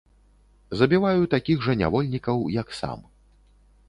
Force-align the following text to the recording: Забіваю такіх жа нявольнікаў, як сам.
Забіваю 0.79 1.27
такіх 1.33 1.61
жа 1.65 1.75
нявольнікаў, 1.81 2.37
як 2.57 2.73
сам. 2.79 2.99